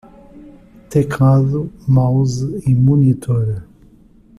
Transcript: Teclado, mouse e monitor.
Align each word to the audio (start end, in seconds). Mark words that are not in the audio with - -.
Teclado, 0.89 1.71
mouse 1.87 2.59
e 2.65 2.73
monitor. 2.73 3.63